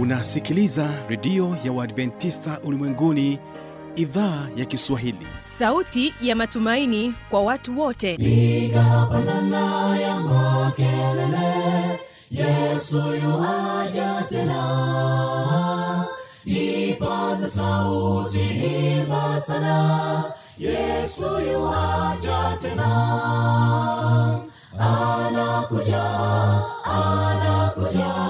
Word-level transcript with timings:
unasikiliza 0.00 0.88
redio 1.08 1.56
ya 1.64 1.72
uadventista 1.72 2.60
ulimwenguni 2.64 3.38
idhaa 3.96 4.48
ya 4.56 4.64
kiswahili. 4.64 5.26
Sauti 5.38 6.14
ya 6.22 6.36
matumaini 6.36 7.14
kwa 7.30 7.42
watu 7.42 7.80
wote. 7.80 8.16
Piga 8.16 9.06
pandana 9.10 9.96
ya 9.98 10.20
makelele 10.20 12.00
yesu 12.30 12.96
yuaja 12.96 14.24
tena. 14.28 16.04
Ipata 16.44 17.48
sauti 17.48 18.40
imba 18.98 19.40
sana 19.40 20.24
yesu 20.58 21.22
yuaja 21.52 22.56
tena. 22.62 22.90
Anakuja 24.78 26.02
anakuja 26.84 28.29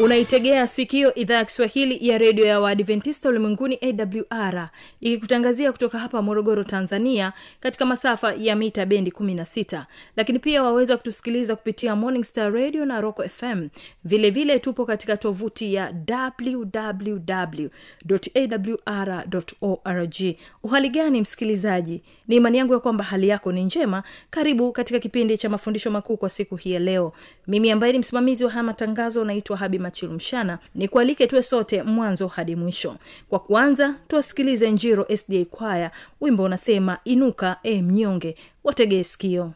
unaitegea 0.00 0.66
sikio 0.66 1.14
idhaa 1.14 1.34
ya 1.34 1.44
kiswahili 1.44 2.08
ya 2.08 2.18
redio 2.18 2.46
ya 2.46 2.60
waadventista 2.60 3.28
ulimwenguni 3.28 3.78
awr 3.82 4.68
ikikutangazia 5.00 5.72
kutoka 5.72 5.98
hapa 5.98 6.22
morogoro 6.22 6.64
tanzania 6.64 7.32
katika 7.60 7.86
masafa 7.86 8.34
ya 8.34 8.56
mita 8.56 8.86
bendi 8.86 9.10
16 9.10 9.84
lakini 10.16 10.38
pia 10.38 10.62
waweza 10.62 10.96
kutusikiliza 10.96 11.56
kupitia 11.56 11.96
morning 11.96 12.24
star 12.24 12.52
radio 12.52 12.84
na 12.84 13.00
rock 13.00 13.26
fm 13.28 13.68
vilevile 14.04 14.30
vile 14.30 14.58
tupo 14.58 14.84
katika 14.84 15.16
tovuti 15.16 15.74
ya 15.74 15.94
wwwawr 16.08 17.24
org. 19.84 20.14
Uhali 20.62 20.88
gani 20.88 21.20
msikilizaji? 21.20 22.02
Ni 22.28 22.36
imani 22.36 22.58
yangu 22.58 22.72
ya 22.72 22.78
kwamba 22.78 23.04
hali 23.04 23.28
yako 23.28 23.52
ni 23.52 23.64
njema. 23.64 24.02
Karibu 24.30 24.72
katika 24.72 24.98
kipindi 24.98 25.38
cha 25.38 25.48
mafundisho 25.48 25.90
makuu 25.90 26.16
kwa 26.16 26.30
siku 26.30 26.56
hii 26.56 26.72
ya 26.72 26.80
leo. 26.80 27.12
Mimi 27.46 27.70
ambaye 27.70 27.92
ni 27.92 27.98
msimamizi 27.98 28.44
wa 28.44 28.50
haya 28.50 28.62
matangazo 28.62 29.24
naitwa 29.24 29.56
habi 29.56 29.78
machilumshana 29.88 30.58
ni 30.74 30.88
kualike 30.88 31.26
tuwe 31.26 31.42
sote 31.42 31.82
mwanzo 31.82 32.26
hadi 32.26 32.56
mwisho. 32.56 32.96
Kwa 33.28 33.38
kuanza 33.38 33.94
tuwasikilize 34.08 34.70
njiro 34.70 35.06
sda 35.16 35.44
kwaya. 35.44 35.90
Wimbo 36.20 36.42
unasema 36.42 36.98
inuka 37.04 37.56
e 37.62 37.82
mnyonge 37.82 38.36
wategee 38.64 39.04
sikio 39.04 39.52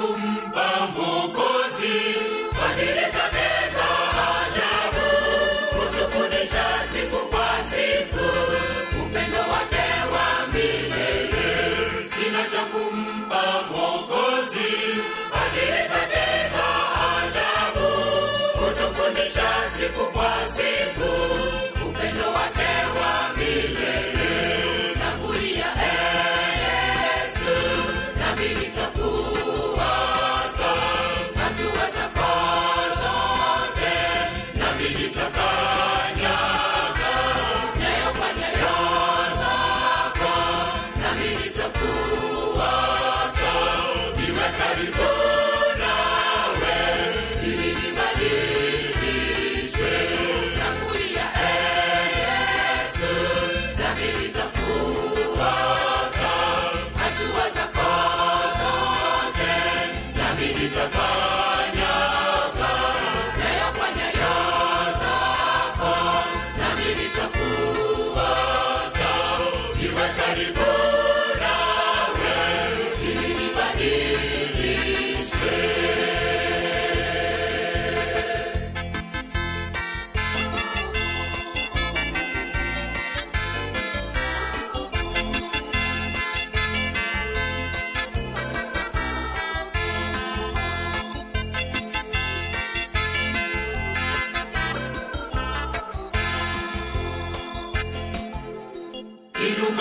kumbamon. 0.00 1.09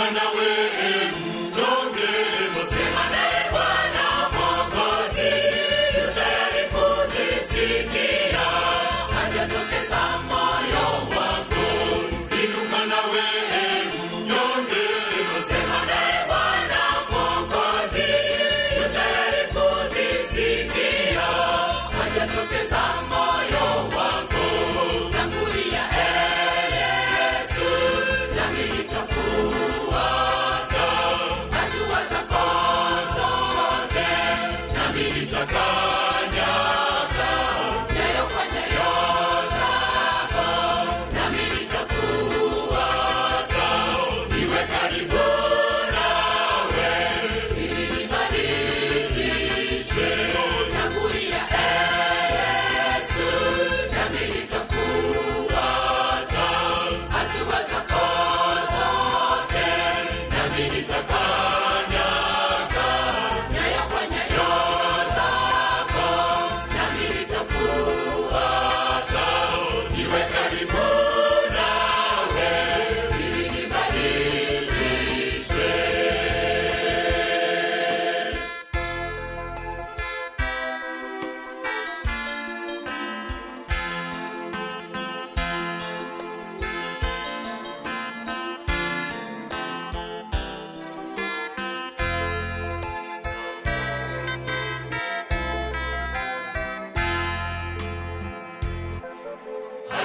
Inuka 0.09 0.68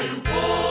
I. 0.06 0.63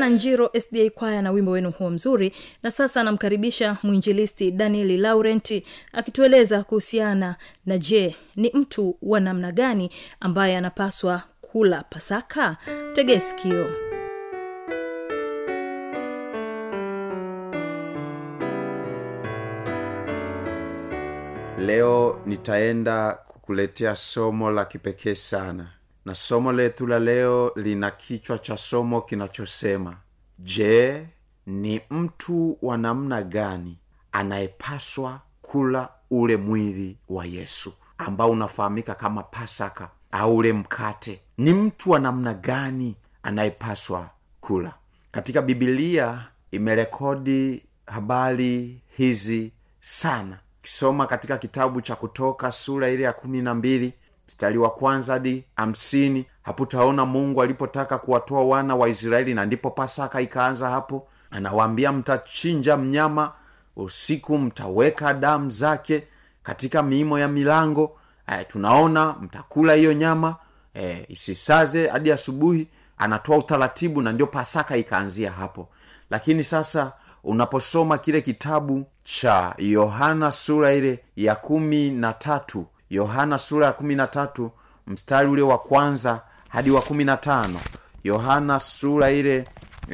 sana 0.00 0.08
njiro 0.14 0.50
sda 0.60 0.90
kwaya 0.90 1.22
na 1.22 1.30
wimbo 1.30 1.50
wenu 1.50 1.70
huo 1.70 1.90
mzuri. 1.90 2.32
Na 2.62 2.70
sasa 2.70 3.00
anamkaribisha 3.00 3.76
mwinjilisti 3.82 4.50
danieli 4.50 4.96
laurenti 4.96 5.64
akitueleza 5.92 6.62
kuhusiana 6.64 7.36
na 7.66 7.78
je 7.78 8.16
ni 8.36 8.50
mtu 8.54 8.96
wa 9.02 9.20
namna 9.20 9.52
gani 9.52 9.90
ambaye 10.20 10.56
anapaswa 10.56 11.22
kula 11.40 11.82
pasaka? 11.90 12.56
Tegee 12.94 13.20
sikio. 13.20 13.70
Leo 21.58 22.20
nitaenda 22.26 23.12
kukuletea 23.12 23.96
somo 23.96 24.50
la 24.50 24.64
kipekee 24.64 25.14
sana 25.14 25.66
na 26.04 26.14
somo 26.14 26.52
letu 26.52 26.86
la 26.86 26.98
leo 26.98 27.52
lina 27.56 27.90
kichwa 27.90 28.38
cha 28.38 28.56
somo 28.56 29.00
kinachosema 29.00 29.96
je 30.38 31.06
ni 31.46 31.80
mtu 31.90 32.58
wa 32.62 32.78
namna 32.78 33.22
gani 33.22 33.78
anayepaswa 34.12 35.20
kula 35.42 35.88
ule 36.10 36.36
mwili 36.36 36.96
wa 37.08 37.26
yesu? 37.26 37.72
Ambao 37.98 38.30
unafahamika 38.30 38.94
kama 38.94 39.22
pasaka 39.22 39.90
au 40.12 40.36
ule 40.36 40.52
mkate. 40.52 41.20
Ni 41.38 41.52
mtu 41.52 41.90
wa 41.90 41.98
namna 41.98 42.34
gani 42.34 42.96
anayepaswa 43.22 44.10
kula? 44.40 44.74
Katika 45.12 45.42
bibilia 45.42 46.26
imerekodi 46.50 47.62
habari 47.86 48.80
hizi 48.96 49.52
sana. 49.80 50.38
Kisoma 50.62 51.06
katika 51.06 51.38
kitabu 51.38 51.80
cha 51.80 51.96
kutoka 51.96 52.52
sura 52.52 52.90
ile 52.90 53.02
ya 53.04 53.12
kumi 53.12 53.42
na 53.42 53.54
mbili 53.54 53.92
mstari 54.30 54.58
wa 54.58 54.70
kwanza 54.70 55.12
hadi 55.12 55.44
hamsini 55.56 56.26
haputaona 56.42 57.06
mungu 57.06 57.42
alipotaka 57.42 57.98
kuwatoa 57.98 58.44
wana 58.44 58.76
wa 58.76 58.88
israeli 58.88 59.34
na 59.34 59.46
ndipo 59.46 59.70
pasaka 59.70 60.20
ikaanza 60.20 60.70
hapo. 60.70 61.08
Anawaambia 61.30 61.92
mtachinja 61.92 62.76
mnyama 62.76 63.32
usiku 63.76 64.38
mtaweka 64.38 65.14
damu 65.14 65.50
zake 65.50 66.06
katika 66.42 66.82
miimo 66.82 67.18
ya 67.18 67.28
milango. 67.28 67.98
E, 68.26 68.44
tunaona 68.44 69.14
mtakula 69.20 69.74
hiyo 69.74 69.92
nyama 69.92 70.36
e, 70.74 71.04
isisaze 71.08 71.88
hadi 71.88 72.12
asubuhi. 72.12 72.68
Anatoa 72.98 73.36
utaratibu 73.36 74.02
na 74.02 74.12
ndio 74.12 74.26
pasaka 74.26 74.76
ikaanzia 74.76 75.30
hapo. 75.32 75.68
Lakini 76.10 76.44
sasa 76.44 76.92
unaposoma 77.24 77.98
kile 77.98 78.20
kitabu 78.20 78.86
cha 79.04 79.54
yohana 79.58 80.32
sura 80.32 80.72
ile 80.72 81.04
ya 81.16 81.34
kumi 81.34 81.90
na 81.90 82.12
tatu 82.12 82.66
yohana 82.90 83.38
sura 83.38 83.66
ya 83.66 83.72
kumi 83.72 83.94
na 83.94 84.06
tatu 84.06 84.50
mstari 84.86 85.28
ule 85.30 85.42
wa 85.42 85.58
kwanza 85.58 86.20
hadi 86.48 86.70
wa 86.70 86.82
kumi 86.82 87.04
na 87.04 87.16
tano 87.16 87.60
yohana 88.04 88.60
sura 88.60 89.10
ile 89.10 89.44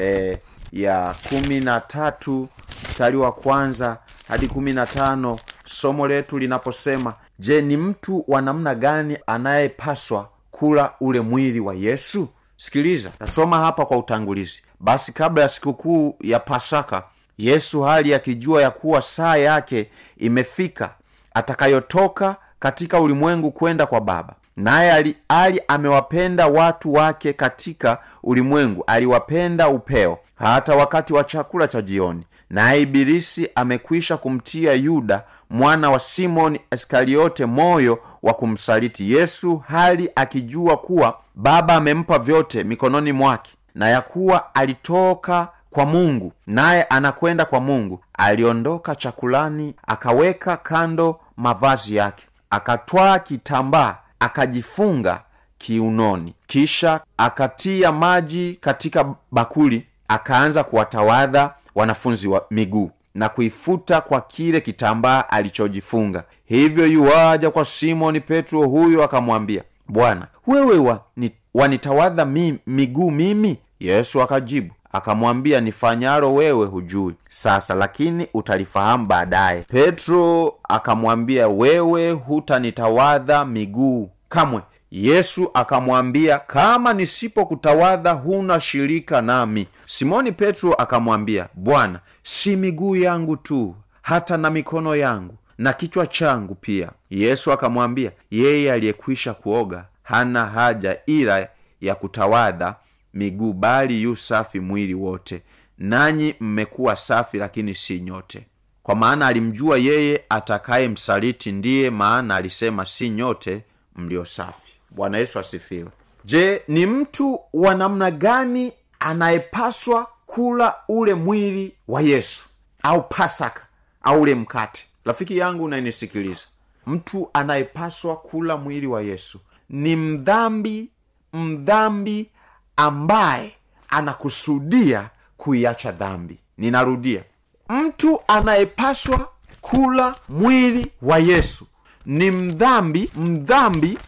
e, 0.01 0.39
ya 0.73 1.15
kumi 1.29 1.61
na 1.61 1.81
tatu 1.81 2.49
mstari 2.91 3.17
wa 3.17 3.33
kwanza 3.33 3.99
hadi 4.29 4.47
kumi 4.49 4.73
na 4.73 4.87
tano 4.87 5.39
somo 5.65 6.09
letu 6.09 6.39
linaposema 6.39 7.15
je 7.39 7.61
ni 7.63 7.77
mtu 7.77 8.25
wa 8.29 8.43
namna 8.43 8.75
gani 8.75 9.19
anayepaswa 9.27 10.29
kula 10.51 10.93
ule 11.01 11.21
mwili 11.21 11.61
wa 11.61 11.75
yesu? 11.75 12.29
Sikiliza 12.57 13.11
nasoma 13.21 13.59
hapa 13.59 13.87
kwa 13.87 13.99
utangulizi. 13.99 14.63
Basi 14.81 15.13
kabla 15.13 15.43
ya 15.43 15.49
sikukuu 15.49 16.17
ya 16.21 16.41
pasaka 16.41 17.03
yesu 17.39 17.83
hali 17.83 18.15
akijua 18.15 18.63
ya 18.63 18.71
kuwa 18.71 19.03
saa 19.03 19.37
yake 19.37 19.91
imefika 20.17 20.95
atakayotoka 21.35 22.37
katika 22.67 23.01
ulimwengu 23.01 23.51
kwenda 23.53 23.87
kwa 23.87 24.01
baba. 24.01 24.35
Naye 24.57 24.93
ali, 24.93 25.17
ali 25.29 25.63
amewapenda 25.69 26.47
watu 26.47 26.93
wake 26.93 27.33
katika 27.33 27.99
ulimwengu. 28.23 28.85
Aliwapenda 28.87 29.69
upeo 29.69 30.19
hata 30.35 30.75
wakati 30.75 31.13
wa 31.15 31.25
chakula 31.25 31.69
cha 31.69 31.83
jioni. 31.83 32.23
Naye 32.51 32.83
ibilisi 32.83 33.49
amekwisha 33.55 34.17
kumtia 34.17 34.73
yuda 34.73 35.23
mwana 35.51 35.91
wa 35.91 35.99
simoni 35.99 36.61
iskariote 36.73 37.47
moyo 37.47 37.99
wa 38.23 38.35
kumsaliti. 38.35 39.13
Yesu 39.13 39.57
hali 39.69 40.11
akijua 40.15 40.77
kuwa 40.77 41.19
baba 41.35 41.75
amempa 41.75 42.19
vyote 42.19 42.65
mikononi 42.65 43.13
mwake 43.13 43.51
na 43.75 43.89
ya 43.89 44.01
kuwa 44.01 44.55
alitoka 44.55 45.49
kwa 45.71 45.87
mungu 45.87 46.33
naye 46.47 46.83
anakwenda 46.83 47.45
kwa 47.45 47.61
mungu. 47.61 48.01
Aliondoka 48.19 48.95
chakulani 48.97 49.75
akaweka 49.87 50.57
kando 50.57 51.21
mavazi 51.37 51.97
yake 51.97 52.25
akatwaa 52.51 53.19
kitambaa 53.19 53.97
akajifunga 54.21 55.21
kiunoni. 55.59 56.35
Kisha 56.47 57.01
akatia 57.17 57.93
maji 57.93 58.59
katika 58.61 59.15
bakuli 59.33 59.87
akaanza 60.09 60.65
kuwatawadha 60.65 61.55
wanafunzi 61.75 62.29
wa 62.29 62.47
miguu 62.51 62.91
na 63.15 63.29
kuifuta 63.29 64.01
kwa 64.01 64.21
kile 64.21 64.61
kitambaa 64.61 65.25
alichojifunga. 65.29 66.25
Hivyo 66.45 66.87
yuwaja 66.87 67.51
kwa 67.51 67.65
simoni 67.65 68.21
petro 68.21 68.69
huyo 68.69 69.05
akamwambia 69.05 69.63
bwana 69.89 70.27
wewe 70.47 70.79
wa, 70.79 71.01
ni, 71.17 71.31
wanitawadha 71.55 72.25
mi, 72.25 72.59
miguu 72.67 73.11
mimi? 73.11 73.59
Yesu 73.81 74.23
akajibu 74.23 74.75
akamwambia 74.97 75.61
nifanyalo 75.61 76.35
wewe 76.35 76.67
hujui. 76.67 77.15
Sasa 77.29 77.75
lakini 77.75 78.29
utalifahamu 78.35 79.07
baadaye. 79.07 79.61
Petro 79.63 80.55
akamwambia 80.69 81.49
wewe 81.49 82.11
hutanitawadha 82.11 83.45
miguu 83.45 84.11
kamwe. 84.29 84.61
Yesu 84.91 85.51
akamwambia 85.55 86.39
kama 86.39 86.93
nisipokutawadha 86.93 88.13
huna 88.13 88.61
shirika 88.61 89.23
nami. 89.23 89.67
Simoni 89.87 90.33
petro 90.33 90.75
akamwambia 90.75 91.49
bwana 91.55 92.01
si 92.23 92.57
miguu 92.57 92.97
yangu 92.97 93.37
tu 93.37 93.75
hata 94.03 94.37
na 94.37 94.51
mikono 94.51 94.97
yangu 94.97 95.35
na 95.59 95.73
kichwa 95.73 96.07
changu 96.07 96.55
pia. 96.55 96.91
Yesu 97.11 97.53
akamwambia 97.53 98.11
yeye 98.31 98.73
aliyekwisha 98.73 99.35
kuoga 99.35 99.85
hana 100.03 100.47
haja 100.47 100.99
ila 101.07 101.49
ya 101.81 101.95
kutawadha 101.95 102.75
miguu 103.17 103.53
bali 103.53 104.03
yu 104.03 104.17
safi 104.17 104.61
mwili 104.61 104.95
wote. 104.95 105.43
Nanyi 105.79 106.35
mmekuwa 106.41 106.97
safi 106.97 107.39
lakini 107.39 107.75
si 107.75 108.01
nyote. 108.01 108.47
Kwa 108.83 108.95
maana 108.95 109.27
alimjua 109.27 109.79
yeye 109.79 110.25
atakaye 110.29 110.89
msaliti 110.89 111.53
ndiye 111.53 111.91
maana 111.91 112.37
alisema 112.37 112.85
si 112.85 113.11
nyote 113.11 113.63
mlio 113.97 114.25
safi. 114.25 114.73
Bwana 114.91 115.19
yesu 115.19 115.39
asifiwe. 115.39 115.91
Je 116.25 116.63
ni 116.69 116.87
mtu 116.87 117.41
wa 117.53 117.75
namna 117.75 118.11
gani 118.11 118.73
anayepaswa 119.01 120.07
kula 120.27 120.75
ule 120.89 121.15
mwili 121.15 121.75
wa 121.89 122.03
yesu? 122.03 122.45
Au 122.83 123.03
pasaka 123.09 123.67
au 124.03 124.21
ule 124.23 124.35
mkate? 124.35 124.85
Rafiki 125.05 125.39
yangu 125.39 125.65
unayenisikiliza 125.65 126.47
mtu 126.87 127.31
anayepaswa 127.33 128.17
kula 128.17 128.57
mwili 128.57 128.87
wa 128.87 129.03
yesu 129.03 129.41
ni 129.71 129.97
mdhambi 129.97 130.91
mdhambi 131.33 132.31
ambaye 132.77 133.55
anakusudia 133.89 135.11
kuiacha 135.37 135.93
dhambi. 135.93 136.39
Ninarudia 136.59 137.23
mtu 137.69 138.21
anayepaswa 138.29 139.29
kula 139.61 140.15
mwili 140.29 140.93
wa 141.03 141.19
yesu 141.19 141.67
ni 142.07 142.31
mdhambi 142.31 143.11
mdhambi 143.17 143.99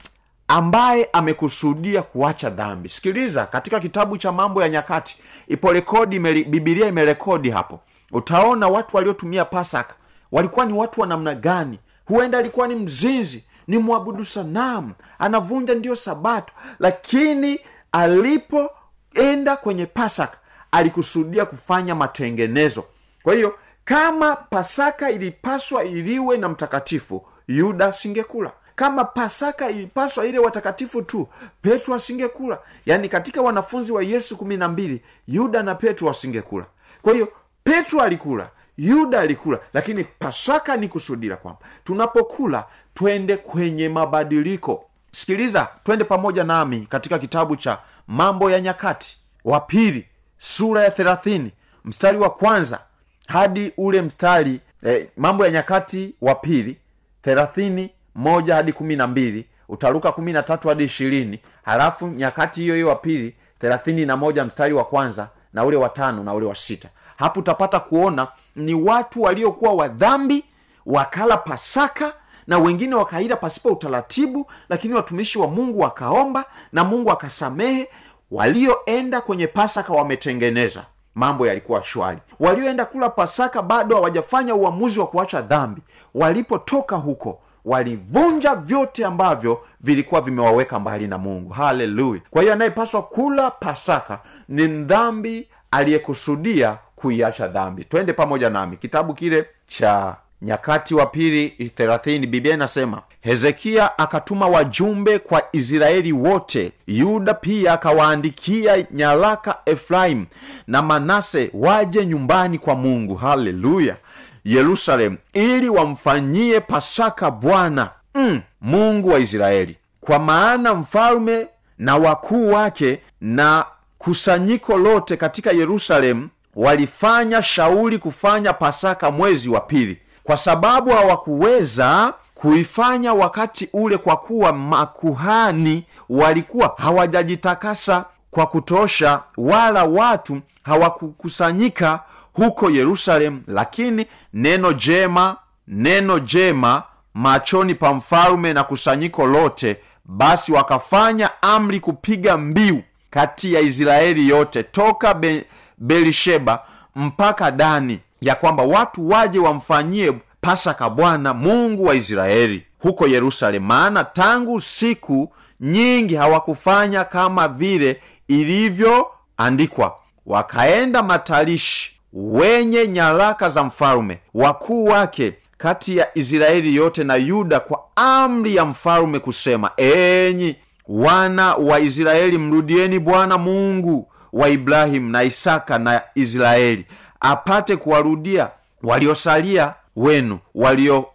ambaye 0.48 1.08
amekusudia 1.12 2.02
kuacha 2.02 2.50
dhambi. 2.50 2.88
Sikiliza 2.88 3.46
katika 3.46 3.80
kitabu 3.80 4.18
cha 4.18 4.32
mambo 4.32 4.62
ya 4.62 4.68
nyakati 4.68 5.18
ipo 5.48 5.72
rekodi 5.72 6.18
bibilia 6.44 6.88
imerekodi 6.88 7.50
hapo. 7.50 7.80
Utaona 8.12 8.68
watu 8.68 8.96
waliotumia 8.96 9.44
pasaka 9.44 9.94
walikuwa 10.32 10.66
ni 10.66 10.72
watu 10.72 11.00
wa 11.00 11.06
namna 11.06 11.34
gani? 11.34 11.78
Huenda 12.04 12.38
alikuwa 12.38 12.68
ni 12.68 12.75
mzinzi 12.75 13.44
ni 13.66 13.78
mwabudu 13.78 14.25
sanamu 14.25 14.92
anavunja 15.18 15.75
ndiyo 15.75 15.96
sabato 15.96 16.52
lakini 16.78 17.60
alipoenda 17.92 19.57
kwenye 19.57 19.87
pasaka 19.87 20.38
alikusudia 20.71 21.47
kufanya 21.47 21.95
matengenezo. 21.95 22.85
Kwa 23.23 23.35
hiyo 23.35 23.54
kama 23.85 24.37
pasaka 24.37 25.11
ilipaswa 25.11 25.85
iliwe 25.85 26.37
na 26.37 26.49
mtakatifu 26.49 27.26
yuda 27.49 27.87
asingekula. 27.87 28.52
Kama 28.75 29.04
pasaka 29.04 29.71
ilipaswa 29.71 30.26
ile 30.26 30.38
watakatifu 30.38 31.02
tu 31.02 31.28
petro 31.62 31.95
asingekula. 31.95 32.59
Yaani 32.87 33.09
katika 33.09 33.42
wanafunzi 33.42 33.92
wa 33.92 34.02
yesu 34.02 34.37
kumi 34.37 34.57
na 34.57 34.68
mbili 34.68 35.02
yuda 35.28 35.62
na 35.62 35.75
petro 35.75 36.11
asingekula 36.11 36.66
kwa 37.02 37.12
hiyo 37.12 37.28
petro 37.64 38.00
alikula 38.02 38.50
yuda 38.78 39.21
alikula 39.21 39.59
lakini 39.73 40.04
pasaka 40.04 40.76
ni 40.76 40.88
kusudira 40.88 41.37
kwamba 41.37 41.61
tunapokula 41.85 42.64
twende 42.95 43.37
kwenye 43.37 43.88
mabadiliko 43.88 44.85
sikiliza 45.10 45.68
twende 45.84 46.04
pamoja 46.04 46.44
nami 46.44 46.86
katika 46.90 47.18
kitabu 47.18 47.56
cha 47.56 47.78
mambo 48.06 48.50
ya 48.50 48.60
nyakati 48.60 49.18
wa 49.44 49.60
pili 49.60 50.06
sura 50.38 50.84
ya 50.84 50.90
thelathini 50.90 51.52
mstari 51.84 52.18
wa 52.18 52.30
kwanza 52.30 52.80
hadi 53.28 53.72
ule 53.76 54.02
mstari 54.02 54.60
eh, 54.84 55.08
mambo 55.16 55.44
ya 55.46 55.50
nyakati 55.50 56.14
wa 56.20 56.34
pili 56.34 56.78
thelathini 57.22 57.90
moja 58.14 58.54
hadi 58.54 58.72
kumi 58.72 58.96
na 58.96 59.06
mbili 59.06 59.46
utaruka 59.68 60.12
kumi 60.12 60.32
na 60.32 60.42
tatu 60.42 60.68
hadi 60.68 60.84
ishirini 60.84 61.40
halafu 61.64 62.08
nyakati 62.08 62.60
hiyo 62.60 62.74
hiyo 62.74 62.88
wa 62.88 62.96
pili 62.96 63.36
thelathini 63.58 64.06
na 64.06 64.16
moja 64.16 64.44
mstari 64.44 64.74
wa 64.74 64.84
kwanza 64.84 65.28
na 65.52 65.64
ule 65.64 65.76
wa 65.76 65.88
tano 65.88 66.24
na 66.24 66.34
ule 66.34 66.46
wa 66.46 66.54
sita. 66.54 66.88
Hapo 67.16 67.40
utapata 67.40 67.80
kuona 67.80 68.28
ni 68.56 68.74
watu 68.74 69.22
waliokuwa 69.22 69.72
wadhambi 69.74 70.44
wakala 70.86 71.36
pasaka 71.36 72.12
na 72.49 72.59
wengine 72.59 72.95
wakaila 72.95 73.37
pasipo 73.37 73.69
utaratibu 73.69 74.50
lakini 74.69 74.95
watumishi 74.95 75.38
wa 75.38 75.47
mungu 75.49 75.81
wakaomba 75.81 76.45
na 76.73 76.85
mungu 76.85 77.11
akasamehe. 77.11 77.88
Walioenda 78.31 79.21
kwenye 79.21 79.47
pasaka 79.47 79.93
wametengeneza. 79.93 80.85
Mambo 81.14 81.47
yalikuwa 81.47 81.83
shwari. 81.83 82.19
Walioenda 82.40 82.85
kula 82.85 83.09
pasaka 83.11 83.62
bado 83.62 83.97
hawajafanya 83.97 84.55
uamuzi 84.55 85.00
wa 85.00 85.07
kuacha 85.07 85.40
dhambi. 85.40 85.83
Walipotoka 86.14 86.97
huko 86.97 87.40
walivunja 87.64 88.55
vyote 88.55 89.05
ambavyo 89.05 89.61
vilikuwa 89.81 90.21
vimewaweka 90.21 90.78
mbali 90.78 91.07
na 91.07 91.19
mungu. 91.19 91.52
Haleluya! 91.52 92.21
Kwa 92.31 92.43
hiyo 92.43 92.55
anayepaswa 92.55 93.02
kula 93.02 93.50
pasaka 93.50 94.21
ni 94.49 94.69
mdhambi 94.69 95.49
aliyekusudia 95.71 96.78
kuiacha 96.97 97.49
dhambi. 97.49 97.85
Twende 97.85 98.12
pamoja 98.12 98.50
nami. 98.50 98.76
Kitabu 98.76 99.14
kile 99.14 99.47
cha 99.69 100.17
nyakati 100.42 100.95
wa 100.95 101.07
pili 101.07 101.49
thelathini 101.76 102.26
biblia 102.26 102.54
inasema 102.54 103.02
hezekia 103.21 103.99
akatuma 103.99 104.47
wajumbe 104.49 105.18
kwa 105.18 105.42
israeli 105.52 106.12
wote 106.12 106.73
yuda 106.87 107.35
pia 107.35 107.73
akawaandikia 107.73 108.87
nyaraka 108.90 109.57
efraimu 109.66 110.26
na 110.66 110.83
manase 110.83 111.50
waje 111.54 112.07
nyumbani 112.07 112.59
kwa 112.59 112.75
mungu. 112.75 113.14
Haleluya! 113.14 113.97
Yerusalemu 114.45 115.16
ili 115.33 115.68
wamfanyie 115.68 116.61
pasaka 116.61 117.30
bwana 117.30 117.90
mm, 118.14 118.40
mungu 118.61 119.09
wa 119.09 119.18
israeli. 119.18 119.76
Kwa 120.00 120.18
maana 120.18 120.75
mfalme 120.75 121.47
na 121.78 121.97
wakuu 121.97 122.52
wake 122.52 123.00
na 123.21 123.64
kusanyiko 123.99 124.76
lote 124.76 125.16
katika 125.16 125.50
yerusalemu 125.50 126.28
walifanya 126.57 127.42
shauri 127.42 127.99
kufanya 127.99 128.52
pasaka 128.52 129.11
mwezi 129.11 129.49
wa 129.49 129.61
pili 129.61 129.99
kwa 130.28 130.37
sababu 130.37 130.90
hawakuweza 130.90 132.14
kuifanya 132.35 133.14
wakati 133.14 133.68
ule 133.73 133.99
kwa 133.99 134.16
kuwa 134.16 134.52
makuhani 134.52 135.85
walikuwa 136.08 136.75
hawajajitakasa 136.78 138.04
kwa 138.30 138.47
kutosha 138.47 139.20
wala 139.37 139.85
watu 139.85 140.40
hawakukusanyika 140.62 142.00
huko 142.32 142.70
yerusalemu 142.70 143.42
lakini 143.47 144.06
neno 144.35 144.73
jema 144.73 145.37
neno 145.68 146.18
jema 146.18 146.82
machoni 147.14 147.75
pa 147.75 147.94
mfalume 147.94 148.52
na 148.52 148.64
kusanyiko 148.64 149.26
lote 149.26 149.76
basi 150.04 150.52
wakafanya 150.52 151.30
amri 151.42 151.80
kupiga 151.80 152.37
mbiu 152.38 152.82
kati 153.11 153.54
ya 153.54 153.61
israeli 153.61 154.28
yote 154.28 154.62
toka 154.62 155.14
Be- 155.14 155.44
belisheba 155.78 156.62
mpaka 156.97 157.50
dani 157.50 158.00
ya 158.20 158.34
kwamba 158.34 158.62
watu 158.62 159.08
waje 159.08 159.38
wamfanyie 159.38 160.12
pasaka 160.40 160.90
bwana 160.90 161.34
mungu 161.34 161.84
wa 161.84 161.94
israeli 161.94 162.62
huko 162.78 163.06
yerusalemu. 163.06 163.66
Maana 163.66 164.04
tangu 164.04 164.60
siku 164.60 165.32
nyingi 165.60 166.14
hawakufanya 166.14 167.04
kama 167.04 167.48
vile 167.48 168.00
ilivyoandikwa. 168.28 169.96
Wakaenda 170.26 171.02
matalishi 171.02 171.90
wenye 172.12 172.87
nyaraka 172.88 173.50
za 173.50 173.64
mfalume 173.64 174.18
wakuu 174.34 174.84
wake 174.84 175.34
kati 175.58 175.96
ya 175.96 176.18
israeli 176.18 176.76
yote 176.76 177.04
na 177.04 177.14
yuda 177.16 177.60
kwa 177.60 177.82
amri 177.96 178.56
ya 178.56 178.64
mfalume 178.64 179.18
kusema 179.18 179.70
enyi 179.76 180.56
wana 180.88 181.54
wa 181.54 181.80
israeli 181.80 182.38
mrudieni 182.38 182.98
bwana 182.98 183.38
mungu 183.38 184.12
wa 184.32 184.48
ibrahimu 184.48 185.10
na 185.10 185.22
isaka 185.22 185.78
na 185.78 186.02
israeli 186.14 186.87
apate 187.20 187.76
kuwarudia 187.76 188.50
waliosalia 188.82 189.75
wenu 189.96 190.38
walio 190.54 191.06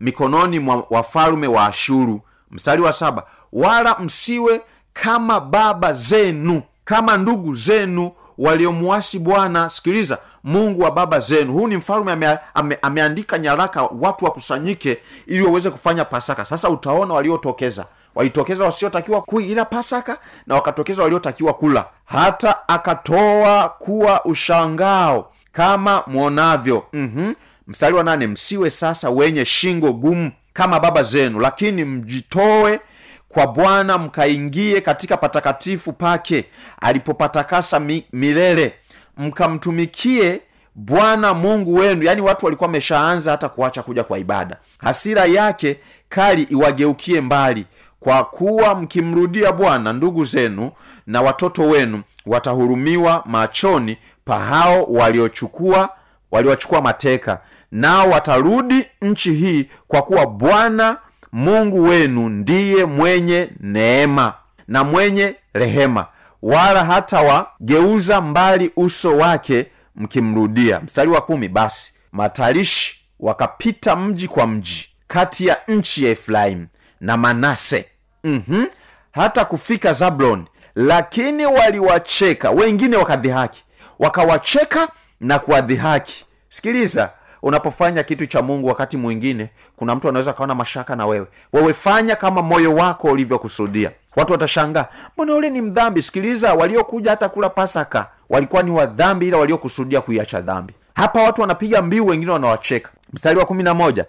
mikononi 0.00 0.58
mwa 0.58 0.86
wafalume 0.90 1.46
wa 1.46 1.66
ashuru. 1.66 2.20
Mstari 2.50 2.82
wa 2.82 2.92
saba 2.92 3.22
wala 3.52 3.96
msiwe 3.98 4.60
kama 4.92 5.40
baba 5.40 5.92
zenu 5.92 6.62
kama 6.84 7.16
ndugu 7.16 7.54
zenu 7.54 8.12
waliomuasi 8.38 9.18
bwana. 9.18 9.70
Sikiliza 9.70 10.18
mungu 10.44 10.82
wa 10.82 10.90
baba 10.90 11.20
zenu. 11.20 11.52
Huu 11.52 11.68
ni 11.68 11.76
mfalume 11.76 12.12
ame, 12.12 12.38
ame, 12.54 12.78
ameandika 12.82 13.38
nyaraka 13.38 13.82
watu 13.82 14.24
wakusanyike 14.24 14.98
ili 15.26 15.42
waweze 15.42 15.70
kufanya 15.70 16.04
pasaka. 16.04 16.44
Sasa 16.44 16.68
utaona 16.70 17.14
waliotokeza 17.14 17.86
walitokeza 18.18 18.64
wasiotakiwa 18.64 19.22
kuila 19.22 19.64
pasaka 19.64 20.18
na 20.46 20.54
wakatokeza 20.54 21.02
waliotakiwa 21.02 21.54
kula. 21.54 21.84
Hata 22.04 22.68
akatoa 22.68 23.68
kuwa 23.68 24.24
ushangao 24.24 25.32
kama 25.52 26.02
mwonavyo. 26.06 26.84
Mm-hmm. 26.92 27.34
mstari 27.66 27.94
wa 27.94 28.04
nane 28.04 28.26
msiwe 28.26 28.70
sasa 28.70 29.10
wenye 29.10 29.44
shingo 29.44 29.92
gumu 29.92 30.32
kama 30.52 30.80
baba 30.80 31.02
zenu 31.02 31.40
lakini 31.40 31.84
mjitoe 31.84 32.80
kwa 33.28 33.46
bwana 33.46 33.98
mkaingie 33.98 34.80
katika 34.80 35.16
patakatifu 35.16 35.92
pake 35.92 36.44
alipopatakasa 36.80 37.80
mi, 37.80 38.04
milele. 38.12 38.72
Mkamtumikie 39.16 40.40
bwana 40.74 41.34
mungu 41.34 41.74
wenu. 41.74 42.02
Yaani 42.02 42.20
watu 42.20 42.44
walikuwa 42.46 42.66
wameshaanza 42.66 43.30
hata 43.30 43.48
kuacha 43.48 43.82
kuja 43.82 44.04
kwa 44.04 44.18
ibada. 44.18 44.56
Hasira 44.78 45.24
yake 45.24 45.76
kali 46.08 46.42
iwageukie 46.42 47.20
mbali 47.20 47.66
kwa 48.00 48.24
kuwa 48.24 48.74
mkimrudia 48.74 49.52
bwana 49.52 49.92
ndugu 49.92 50.24
zenu 50.24 50.70
na 51.06 51.22
watoto 51.22 51.62
wenu 51.62 52.02
watahurumiwa 52.26 53.22
machoni 53.26 53.96
pa 54.24 54.38
hao 54.38 54.84
waliochukua 54.84 55.88
waliwachukua 56.30 56.80
mateka 56.82 57.40
nao 57.72 58.10
watarudi 58.10 58.86
nchi 59.02 59.32
hii 59.34 59.68
kwa 59.88 60.02
kuwa 60.02 60.26
bwana 60.26 60.96
mungu 61.32 61.82
wenu 61.82 62.28
ndiye 62.28 62.84
mwenye 62.84 63.50
neema 63.60 64.34
na 64.68 64.84
mwenye 64.84 65.34
rehema 65.54 66.06
wala 66.42 66.84
hata 66.84 67.20
wageuza 67.20 68.20
mbali 68.20 68.70
uso 68.76 69.16
wake 69.16 69.66
mkimrudia. 69.96 70.80
Mstari 70.80 71.10
wa 71.10 71.20
kumi 71.20 71.48
basi 71.48 71.92
matarishi 72.12 72.94
wakapita 73.20 73.96
mji 73.96 74.28
kwa 74.28 74.46
mji 74.46 74.88
kati 75.06 75.46
ya 75.46 75.56
nchi 75.68 76.04
ya 76.04 76.10
efraimu 76.10 76.66
na 77.00 77.16
manase. 77.16 77.84
Mm-hmm. 78.24 78.66
hata 79.12 79.44
kufika 79.44 79.92
zablon 79.92 80.44
lakini 80.74 81.46
waliwacheka. 81.46 82.50
Wengine 82.50 82.96
wakadhihaki. 82.96 83.64
Wakawacheka 83.98 84.88
na 85.20 85.38
kuwadhihaki. 85.38 86.24
Sikiliza 86.48 87.10
unapofanya 87.42 88.02
kitu 88.02 88.26
cha 88.26 88.42
mungu 88.42 88.68
wakati 88.68 88.96
mwingine 88.96 89.50
kuna 89.76 89.94
mtu 89.94 90.08
anaweza 90.08 90.30
akaona 90.30 90.54
mashaka 90.54 90.96
na 90.96 91.06
wewe. 91.06 91.26
Wewe 91.52 91.74
kama 92.18 92.42
moyo 92.42 92.74
wako 92.74 93.08
ulivyokusudia. 93.08 93.90
Watu 94.16 94.32
watashangaa 94.32 94.86
mbona 95.14 95.34
ule 95.34 95.50
ni 95.50 95.60
mdhambi? 95.60 96.02
Sikiliza 96.02 96.54
waliokuja 96.54 97.10
hata 97.10 97.28
kula 97.28 97.48
pasaka 97.50 98.10
walikuwa 98.28 98.62
ni 98.62 98.70
wadhambi 98.70 99.28
ila 99.28 99.38
waliokusudia 99.38 100.00
kuiacha 100.00 100.40
dhambi. 100.40 100.74
Hapa 100.94 101.22
watu 101.22 101.40
wanapiga 101.40 101.82
mbiu 101.82 102.06
wengine 102.06 102.32
wanawacheka. 102.32 102.90
Mstari 103.12 103.38
wa 103.38 103.46
kumi 103.46 103.62
na 103.62 103.74
moja 103.74 104.04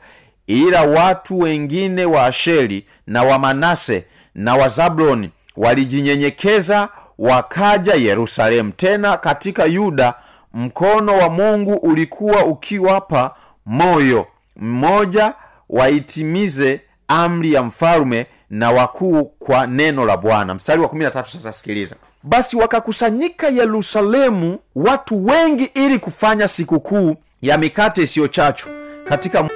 ila 0.50 0.84
watu 0.84 1.40
wengine 1.40 2.06
wa 2.06 2.26
asheri 2.26 2.86
na 3.08 3.24
wa 3.24 3.40
manase 3.40 4.06
na 4.36 4.56
wa 4.56 4.68
zabuloni 4.68 5.30
walijinyenyekeza 5.58 6.90
wakaja 7.20 7.94
yerusalemu. 7.94 8.72
Tena 8.72 9.18
katika 9.18 9.66
yuda 9.66 10.14
mkono 10.54 11.18
wa 11.18 11.30
mungu 11.30 11.74
ulikuwa 11.76 12.46
ukiwapa 12.46 13.36
moyo. 13.66 14.28
Mmoja 14.56 15.34
waitimize 15.70 16.82
amri 17.08 17.54
ya 17.54 17.64
mfalume 17.64 18.26
na 18.50 18.72
wakuu 18.72 19.26
kwa 19.26 19.68
neno 19.68 20.06
la 20.06 20.18
bwana. 20.18 20.54
Mstari 20.56 20.82
wa 20.82 20.88
13 20.88 21.24
sasa 21.26 21.54
sikiliza. 21.54 21.96
Basi 22.24 22.58
wakakusanyika 22.58 23.48
yerusalemu 23.48 24.60
watu 24.76 25.26
wengi 25.26 25.64
ili 25.74 26.00
kufanya 26.00 26.48
sikukuu 26.48 27.16
ya 27.42 27.58
mikate 27.58 28.02
isiyochachu 28.04 28.68
katika 29.10 29.50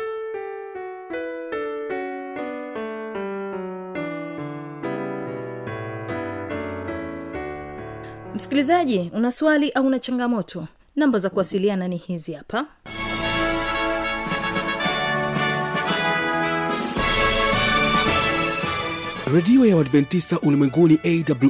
msikilizaji 8.53 9.11
una 9.13 9.31
swali 9.31 9.69
au 9.71 9.87
una 9.87 9.99
changamoto? 9.99 10.67
Namba 10.95 11.19
za 11.19 11.29
kuwasiliana 11.29 11.87
ni 11.87 11.97
hizi 11.97 12.33
hapa. 12.33 12.65
Redio 19.33 19.65
ya 19.65 19.75
uadventista 19.77 20.39
ulimwenguni 20.39 20.99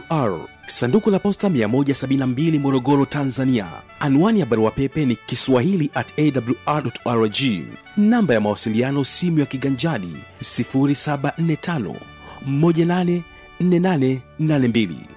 awr 0.10 0.40
sanduku 0.68 1.10
la 1.12 1.20
posta 1.20 1.50
172 1.50 2.60
morogoro 2.60 3.06
tanzania. 3.06 3.68
Anwani 4.00 4.40
ya 4.40 4.46
barua 4.46 4.72
pepe 4.72 5.06
ni 5.06 5.16
kiswahili 5.16 5.90
at 5.94 6.14
awrrg 6.20 7.38
namba 7.98 8.34
ya 8.34 8.42
mawasiliano 8.42 9.04
simu 9.04 9.40
ya 9.40 9.46
kiganjadi 9.46 10.16
745 10.42 11.96
184882 12.50 15.13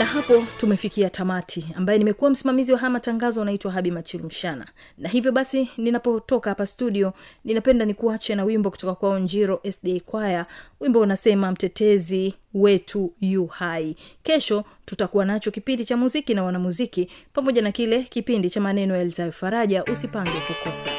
na 0.00 0.06
hapo 0.06 0.44
tumefikia 0.56 1.10
tamati 1.10 1.66
ambaye 1.76 1.98
nimekuwa 1.98 2.30
msimamizi 2.30 2.72
wa 2.72 2.78
haya 2.78 2.90
matangazo 2.90 3.42
anaitwa 3.42 3.72
habi 3.72 3.90
machilumshana 3.90 4.66
na 4.98 5.08
hivyo 5.08 5.32
basi 5.32 5.68
ninapotoka 5.76 6.50
hapa 6.50 6.66
studio 6.66 7.12
ninapenda 7.44 7.84
nikuache 7.84 8.34
na 8.34 8.44
wimbo 8.44 8.70
kutoka 8.70 8.94
kwao 8.94 9.18
njiro 9.18 9.60
sda 9.72 10.00
kwaya 10.06 10.46
wimbo 10.80 11.00
unasema 11.00 11.52
mtetezi 11.52 12.34
wetu 12.54 13.12
yu 13.20 13.46
hai. 13.46 13.96
Kesho 14.22 14.64
tutakuwa 14.86 15.24
nacho 15.24 15.50
kipindi 15.50 15.84
cha 15.84 15.96
muziki 15.96 16.34
na 16.34 16.42
wanamuziki 16.44 17.10
pamoja 17.32 17.62
na 17.62 17.72
kile 17.72 18.02
kipindi 18.02 18.50
cha 18.50 18.60
maneno 18.60 18.96
yalitayo 18.96 19.32
faraja 19.32 19.84
usipange 19.84 20.40
kukosa 20.46 20.90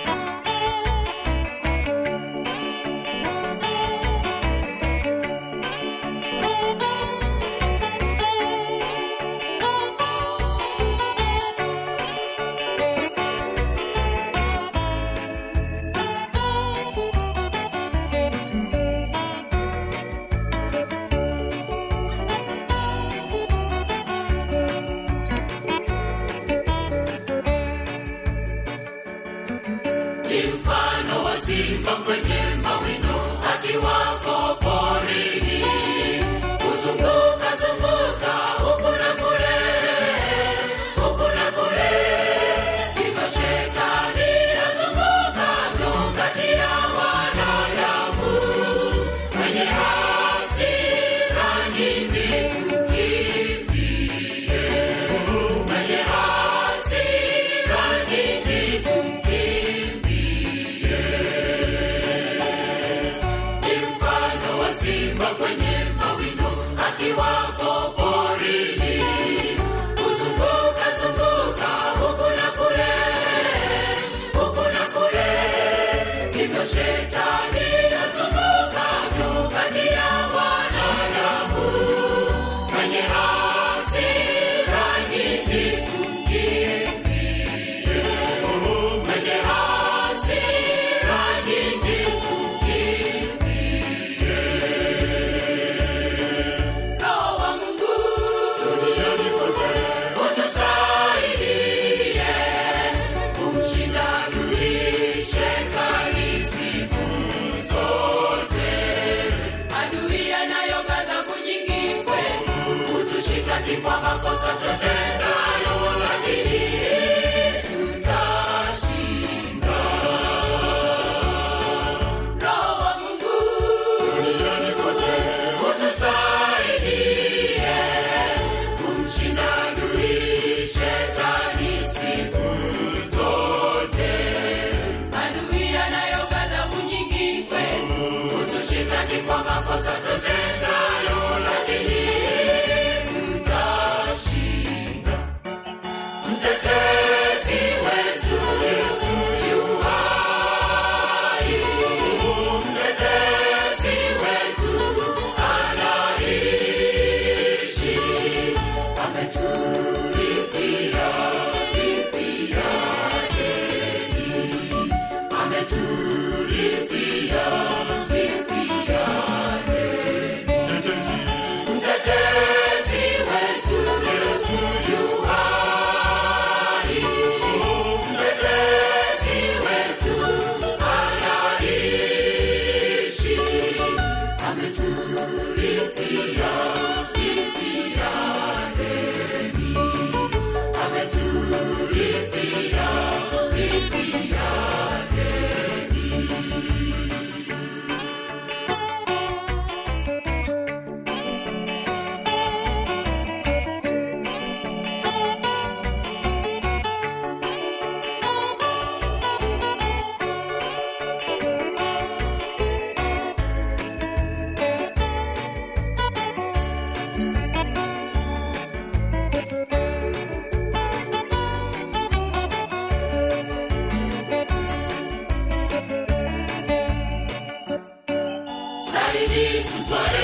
Unidos, 229.31 230.20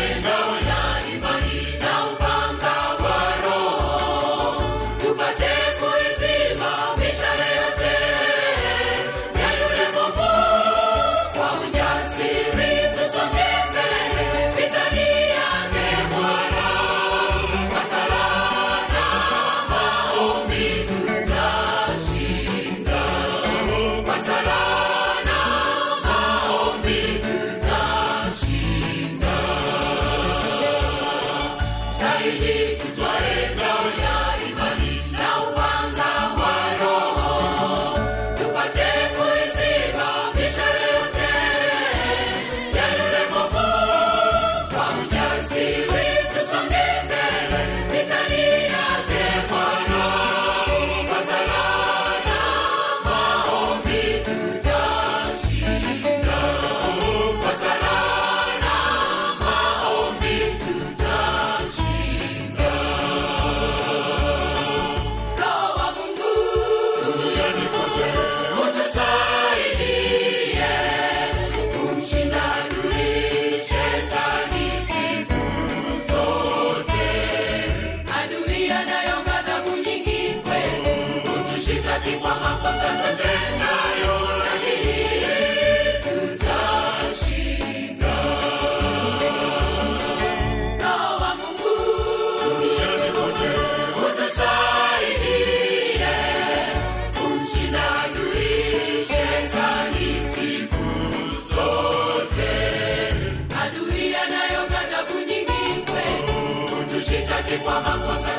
Quequamacosa 107.47 108.36